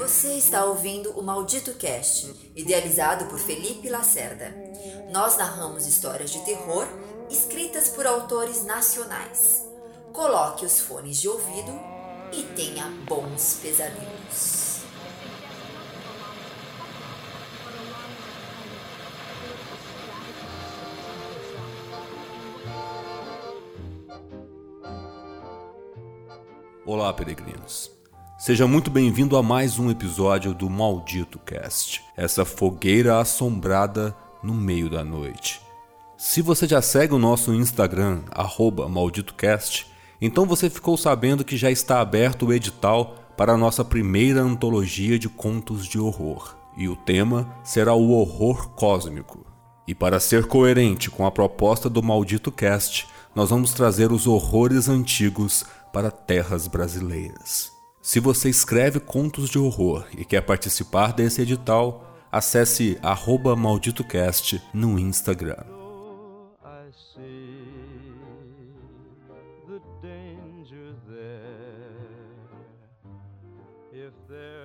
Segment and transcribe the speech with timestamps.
[0.00, 4.50] Você está ouvindo o Maldito Cast, idealizado por Felipe Lacerda.
[5.12, 6.88] Nós narramos histórias de terror
[7.28, 9.62] escritas por autores nacionais.
[10.10, 11.78] Coloque os fones de ouvido
[12.32, 14.80] e tenha bons pesadelos.
[26.86, 27.99] Olá, peregrinos.
[28.40, 34.88] Seja muito bem-vindo a mais um episódio do Maldito Cast, essa fogueira assombrada no meio
[34.88, 35.60] da noite.
[36.16, 38.22] Se você já segue o nosso Instagram,
[38.88, 39.88] MalditoCast,
[40.22, 45.18] então você ficou sabendo que já está aberto o edital para a nossa primeira antologia
[45.18, 46.56] de contos de horror.
[46.78, 49.44] E o tema será o horror cósmico.
[49.86, 54.88] E para ser coerente com a proposta do Maldito Cast, nós vamos trazer os horrores
[54.88, 57.79] antigos para terras brasileiras.
[58.10, 62.98] Se você escreve contos de horror e quer participar desse edital, acesse
[63.56, 65.62] @malditocast no Instagram.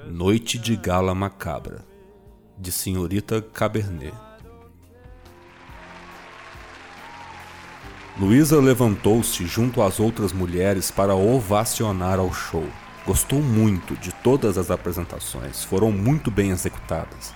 [0.07, 1.85] Noite de Gala Macabra,
[2.57, 4.11] de Senhorita Cabernet.
[8.19, 12.67] Luísa levantou-se junto às outras mulheres para ovacionar ao show.
[13.05, 17.33] Gostou muito de todas as apresentações, foram muito bem executadas.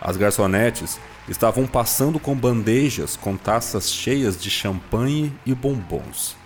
[0.00, 6.36] As garçonetes estavam passando com bandejas com taças cheias de champanhe e bombons.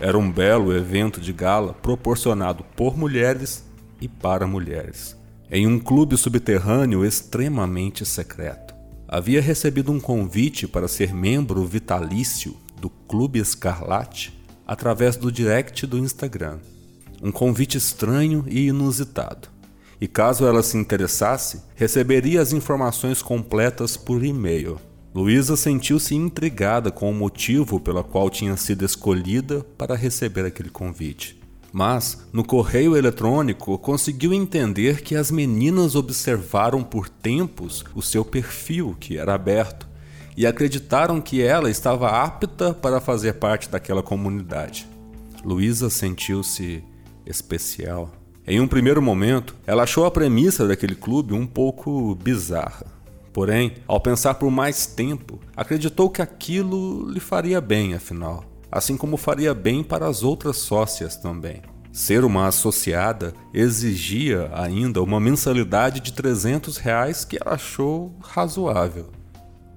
[0.00, 3.66] Era um belo evento de gala proporcionado por mulheres
[4.00, 5.14] e para mulheres,
[5.50, 8.74] em um clube subterrâneo extremamente secreto.
[9.06, 15.98] Havia recebido um convite para ser membro vitalício do Clube Escarlate através do direct do
[15.98, 16.60] Instagram
[17.22, 19.48] um convite estranho e inusitado.
[20.00, 24.78] E caso ela se interessasse, receberia as informações completas por e-mail.
[25.14, 31.38] Luísa sentiu-se intrigada com o motivo pelo qual tinha sido escolhida para receber aquele convite.
[31.72, 38.96] Mas, no correio eletrônico, conseguiu entender que as meninas observaram por tempos o seu perfil,
[38.98, 39.88] que era aberto,
[40.36, 44.88] e acreditaram que ela estava apta para fazer parte daquela comunidade.
[45.44, 46.82] Luísa sentiu-se
[47.26, 48.12] especial.
[48.46, 52.86] Em um primeiro momento, ela achou a premissa daquele clube um pouco bizarra.
[53.32, 59.16] Porém, ao pensar por mais tempo, acreditou que aquilo lhe faria bem, afinal, assim como
[59.16, 61.62] faria bem para as outras sócias também.
[61.92, 69.10] Ser uma associada exigia ainda uma mensalidade de 300 reais que ela achou razoável.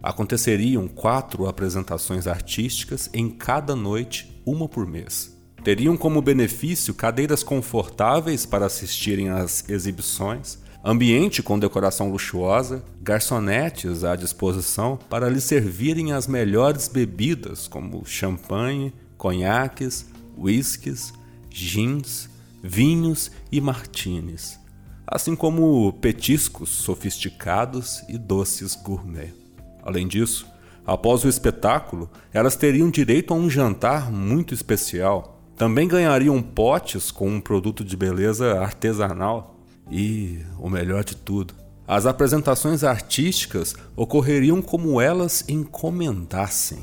[0.01, 5.35] Aconteceriam quatro apresentações artísticas em cada noite, uma por mês.
[5.63, 14.17] Teriam como benefício cadeiras confortáveis para assistirem às exibições, ambiente com decoração luxuosa, garçonetes à
[14.17, 20.05] disposição para lhe servirem as melhores bebidas, como champanhe, conhaques,
[20.37, 21.13] whiskies,
[21.49, 22.27] gins,
[22.61, 24.59] vinhos e martinis,
[25.07, 29.33] assim como petiscos sofisticados e doces gourmet.
[29.81, 30.45] Além disso,
[30.85, 37.29] após o espetáculo, elas teriam direito a um jantar muito especial também ganhariam potes com
[37.29, 39.59] um produto de beleza artesanal.
[39.91, 41.53] E o melhor de tudo,
[41.87, 46.79] as apresentações artísticas ocorreriam como elas encomendassem.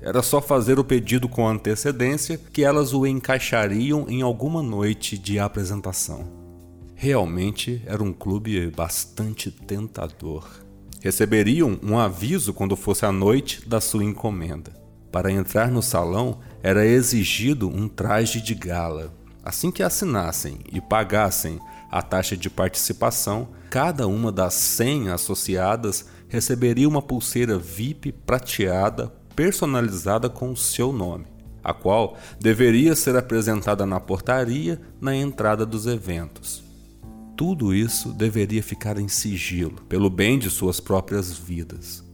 [0.00, 5.38] Era só fazer o pedido com antecedência que elas o encaixariam em alguma noite de
[5.38, 6.28] apresentação.
[6.96, 10.48] Realmente era um clube bastante tentador.
[11.00, 14.81] Receberiam um aviso quando fosse a noite da sua encomenda.
[15.12, 19.12] Para entrar no salão era exigido um traje de gala.
[19.44, 26.88] Assim que assinassem e pagassem a taxa de participação, cada uma das 100 associadas receberia
[26.88, 31.26] uma pulseira VIP prateada personalizada com o seu nome,
[31.62, 36.62] a qual deveria ser apresentada na portaria na entrada dos eventos.
[37.36, 42.04] Tudo isso deveria ficar em sigilo, pelo bem de suas próprias vidas.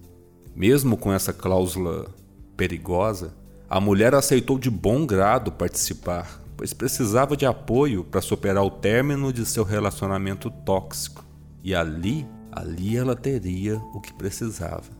[0.54, 2.08] Mesmo com essa cláusula
[2.58, 3.32] perigosa,
[3.70, 9.32] a mulher aceitou de bom grado participar, pois precisava de apoio para superar o término
[9.32, 11.24] de seu relacionamento tóxico.
[11.62, 14.98] E ali, ali ela teria o que precisava.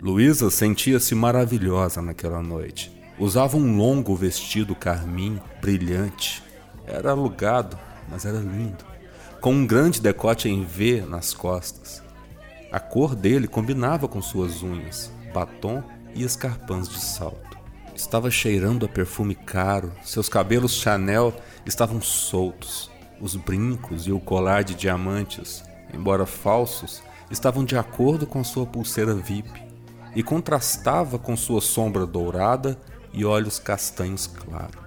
[0.00, 2.92] Luísa sentia-se maravilhosa naquela noite.
[3.18, 6.42] Usava um longo vestido carmim brilhante.
[6.86, 7.78] Era alugado,
[8.10, 8.84] mas era lindo,
[9.40, 12.02] com um grande decote em V nas costas.
[12.70, 15.82] A cor dele combinava com suas unhas, batom
[16.14, 17.58] e escarpãs de salto.
[17.94, 21.34] Estava cheirando a perfume caro, seus cabelos Chanel
[21.66, 22.90] estavam soltos.
[23.20, 25.62] os brincos e o colar de diamantes,
[25.92, 29.50] embora falsos, estavam de acordo com sua pulseira VIP
[30.16, 32.78] e contrastava com sua sombra dourada
[33.12, 34.80] e olhos castanhos claros.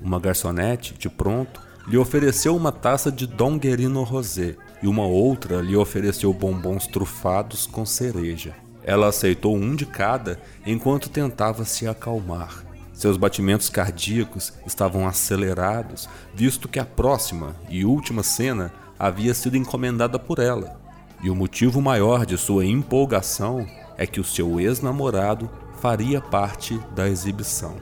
[0.00, 5.60] Uma garçonete, de pronto, lhe ofereceu uma taça de Dom Guerino Rosé e uma outra
[5.60, 8.54] lhe ofereceu bombons trufados com cereja.
[8.84, 12.64] Ela aceitou um de cada enquanto tentava se acalmar.
[12.92, 20.18] Seus batimentos cardíacos estavam acelerados, visto que a próxima e última cena havia sido encomendada
[20.18, 20.80] por ela.
[21.22, 25.50] E o motivo maior de sua empolgação é que o seu ex-namorado
[25.80, 27.76] faria parte da exibição.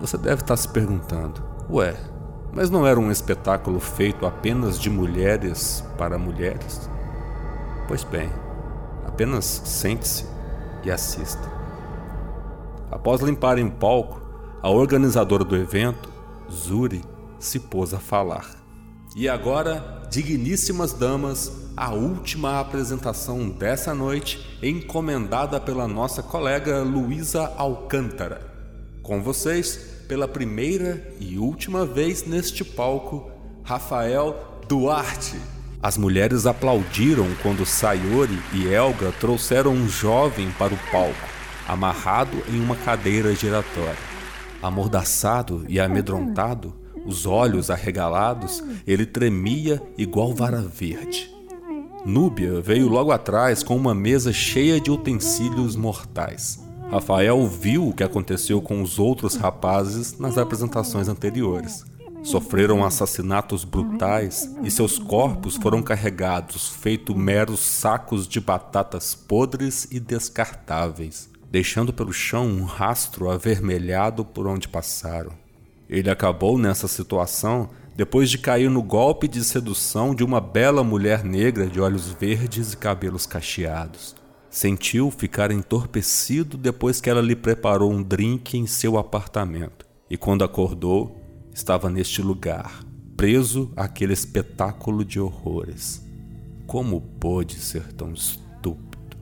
[0.00, 1.96] Você deve estar se perguntando: ué,
[2.52, 6.88] mas não era um espetáculo feito apenas de mulheres para mulheres?
[7.86, 8.30] Pois bem,
[9.08, 10.24] apenas sente-se
[10.84, 11.50] e assista.
[12.90, 14.20] Após limparem o palco,
[14.62, 16.08] a organizadora do evento,
[16.50, 17.02] Zuri,
[17.38, 18.46] se pôs a falar.
[19.16, 28.40] E agora, digníssimas damas, a última apresentação dessa noite, encomendada pela nossa colega Luísa Alcântara.
[29.02, 29.76] Com vocês,
[30.08, 33.30] pela primeira e última vez neste palco,
[33.62, 35.57] Rafael Duarte.
[35.80, 41.28] As mulheres aplaudiram quando Sayori e Elga trouxeram um jovem para o palco,
[41.68, 44.08] amarrado em uma cadeira giratória.
[44.60, 46.74] Amordaçado e amedrontado,
[47.06, 51.30] os olhos arregalados, ele tremia igual vara verde.
[52.04, 56.58] Núbia veio logo atrás com uma mesa cheia de utensílios mortais.
[56.90, 61.84] Rafael viu o que aconteceu com os outros rapazes nas apresentações anteriores.
[62.22, 69.98] Sofreram assassinatos brutais e seus corpos foram carregados, feito meros sacos de batatas podres e
[69.98, 75.32] descartáveis, deixando pelo chão um rastro avermelhado por onde passaram.
[75.88, 81.24] Ele acabou nessa situação depois de cair no golpe de sedução de uma bela mulher
[81.24, 84.14] negra de olhos verdes e cabelos cacheados.
[84.50, 89.86] Sentiu ficar entorpecido depois que ela lhe preparou um drink em seu apartamento.
[90.08, 91.27] E quando acordou,
[91.58, 92.84] estava neste lugar,
[93.16, 96.00] preso àquele espetáculo de horrores.
[96.68, 99.16] Como pôde ser tão estúpido?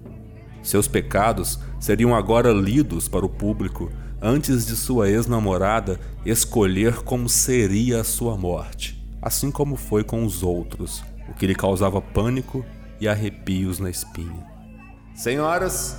[0.63, 3.91] Seus pecados seriam agora lidos para o público
[4.21, 10.43] antes de sua ex-namorada escolher como seria a sua morte, assim como foi com os
[10.43, 12.63] outros, o que lhe causava pânico
[13.01, 14.47] e arrepios na espinha.
[15.15, 15.97] Senhoras,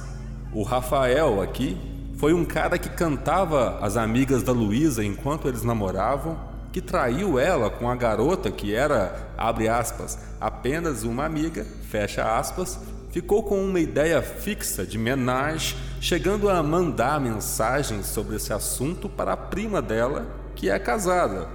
[0.54, 6.37] o Rafael aqui foi um cara que cantava as amigas da Luísa enquanto eles namoravam,
[6.71, 12.79] que traiu ela com a garota que era, abre aspas, apenas uma amiga, fecha aspas,
[13.11, 19.33] ficou com uma ideia fixa de menage, chegando a mandar mensagens sobre esse assunto para
[19.33, 20.25] a prima dela,
[20.55, 21.47] que é casada.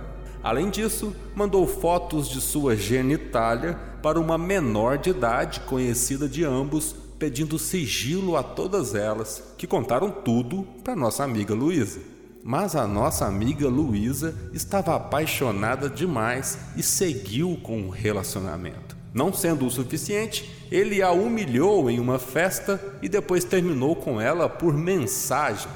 [0.45, 7.02] Além disso, mandou fotos de sua genitália para uma menor de idade conhecida de ambos
[7.23, 12.01] pedindo sigilo a todas elas, que contaram tudo para nossa amiga Luísa.
[12.43, 18.97] Mas a nossa amiga Luísa estava apaixonada demais e seguiu com o relacionamento.
[19.15, 24.49] Não sendo o suficiente, ele a humilhou em uma festa e depois terminou com ela
[24.49, 25.71] por mensagem.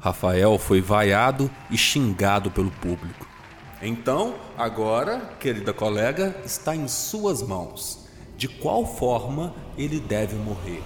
[0.00, 3.28] Rafael foi vaiado e xingado pelo público.
[3.80, 8.07] Então, agora, querida colega, está em suas mãos
[8.38, 10.84] de qual forma ele deve morrer.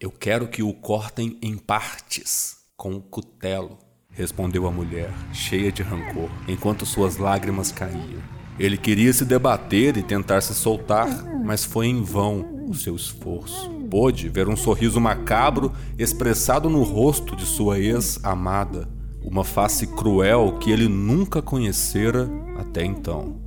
[0.00, 5.82] Eu quero que o cortem em partes, com o cutelo, respondeu a mulher, cheia de
[5.82, 8.22] rancor, enquanto suas lágrimas caíam.
[8.58, 13.70] Ele queria se debater e tentar se soltar, mas foi em vão o seu esforço.
[13.90, 18.95] Pôde ver um sorriso macabro expressado no rosto de sua ex-amada,
[19.26, 23.44] uma face cruel que ele nunca conhecera até então.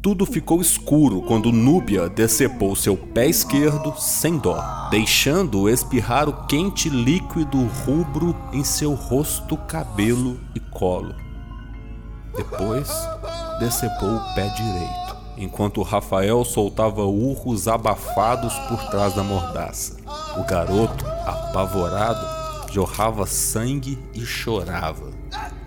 [0.00, 4.56] Tudo ficou escuro quando Núbia decepou seu pé esquerdo sem dó,
[4.90, 11.14] deixando espirrar o quente líquido rubro em seu rosto, cabelo e colo.
[12.36, 12.88] Depois,
[13.58, 19.96] decepou o pé direito, enquanto Rafael soltava urros abafados por trás da mordaça.
[20.38, 22.37] O garoto, apavorado,
[22.70, 25.10] jorrava sangue e chorava.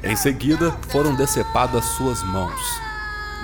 [0.04, 2.62] Em seguida, foram decepadas suas mãos.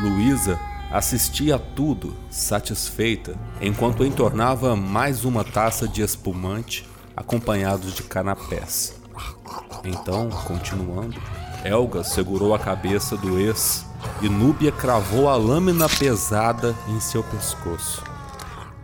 [0.01, 0.59] Luísa
[0.91, 8.95] assistia a tudo, satisfeita, enquanto entornava mais uma taça de espumante, acompanhados de canapés.
[9.83, 11.19] Então, continuando,
[11.63, 13.85] Elga segurou a cabeça do ex
[14.21, 18.03] e Núbia cravou a lâmina pesada em seu pescoço.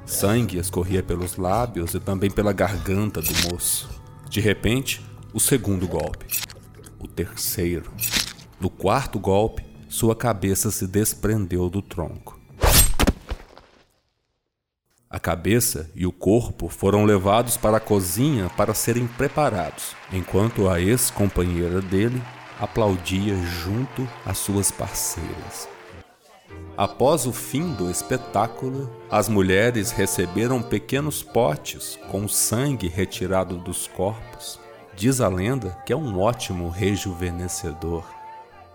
[0.06, 3.90] Sangue escorria pelos lábios e também pela garganta do moço.
[4.34, 5.00] De repente,
[5.32, 6.26] o segundo golpe.
[7.00, 7.94] o terceiro.
[8.60, 12.40] No quarto golpe, sua cabeça se desprendeu do tronco.
[15.08, 20.82] A cabeça e o corpo foram levados para a cozinha para serem preparados, enquanto a
[20.82, 22.20] ex-companheira dele
[22.60, 25.70] aplaudia junto às suas parceiras.
[26.76, 34.60] Após o fim do espetáculo, as mulheres receberam pequenos potes com sangue retirado dos corpos.
[34.96, 38.04] Diz a lenda que é um ótimo rejuvenescedor.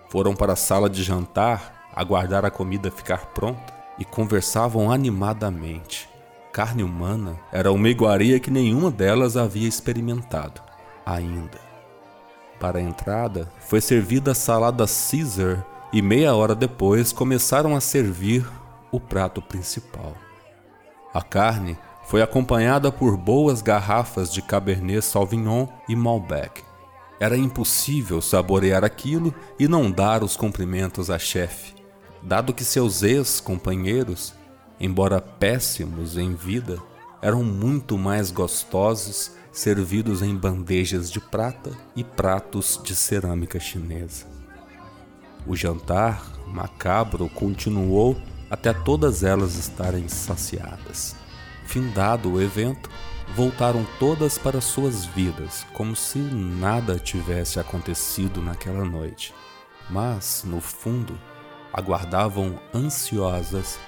[0.08, 6.08] Foram para a sala de jantar aguardar a comida ficar pronta e conversavam animadamente.
[6.52, 10.62] Carne humana era uma iguaria que nenhuma delas havia experimentado
[11.04, 11.58] ainda.
[12.60, 18.46] Para a entrada, foi servida a salada Caesar e meia hora depois começaram a servir
[18.90, 20.14] o prato principal.
[21.12, 26.62] A carne foi acompanhada por boas garrafas de Cabernet Sauvignon e Malbec.
[27.20, 31.74] Era impossível saborear aquilo e não dar os cumprimentos à chefe,
[32.22, 34.32] dado que seus ex-companheiros,
[34.78, 36.78] embora péssimos em vida,
[37.20, 44.37] eram muito mais gostosos servidos em bandejas de prata e pratos de cerâmica chinesa.
[45.48, 51.16] O jantar macabro continuou até todas elas estarem saciadas.
[51.64, 52.90] Findado o evento,
[53.34, 59.34] voltaram todas para suas vidas, como se nada tivesse acontecido naquela noite.
[59.88, 61.18] Mas, no fundo,
[61.72, 63.78] aguardavam ansiosas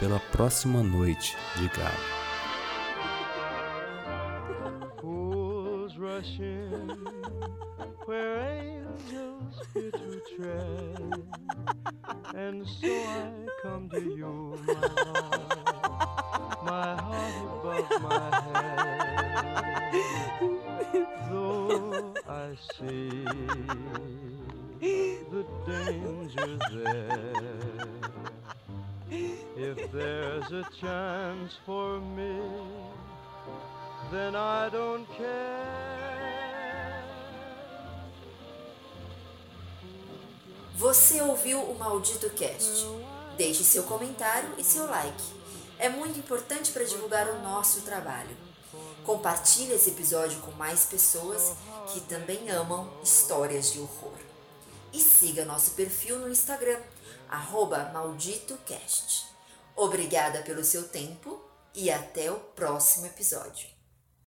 [0.00, 2.21] pela próxima noite de gala.
[22.28, 23.24] I see
[25.30, 27.86] the danger there,
[29.56, 32.40] if there's a chance for me,
[34.10, 35.82] then I don't care.
[40.74, 42.86] Você ouviu o Maldito Cast?
[43.36, 45.41] Deixe seu comentário e seu like.
[45.82, 48.36] É muito importante para divulgar o nosso trabalho.
[49.04, 51.54] Compartilhe esse episódio com mais pessoas
[51.88, 54.14] que também amam histórias de horror.
[54.92, 56.80] E siga nosso perfil no Instagram,
[57.92, 59.26] MalditoCast.
[59.74, 61.42] Obrigada pelo seu tempo
[61.74, 63.71] e até o próximo episódio.